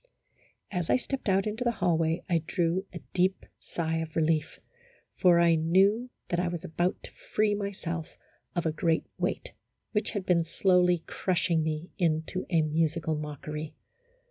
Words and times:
29 0.71 0.79
As 0.79 0.89
I 0.89 0.97
stepped 0.97 1.29
out 1.29 1.45
into 1.45 1.63
the 1.63 1.73
hallway, 1.77 2.23
I 2.27 2.39
drew 2.47 2.87
a 2.91 3.01
deep 3.13 3.45
sigh 3.59 3.97
of 3.97 4.15
relief, 4.15 4.59
for 5.15 5.39
I 5.39 5.53
knew 5.53 6.09
that 6.29 6.39
I 6.39 6.47
was 6.47 6.63
about 6.63 7.03
to 7.03 7.11
free 7.11 7.53
myself 7.53 8.17
of 8.55 8.65
a 8.65 8.71
great 8.71 9.05
weight, 9.19 9.53
which 9.91 10.09
had 10.09 10.25
been 10.25 10.43
slowly 10.43 11.03
crushing 11.05 11.61
me 11.61 11.91
into 11.99 12.47
a 12.49 12.63
musical 12.63 13.13
mockery. 13.13 13.75